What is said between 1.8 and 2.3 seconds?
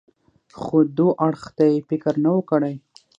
فکر